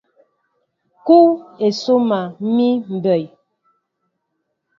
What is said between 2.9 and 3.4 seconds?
mbɛy.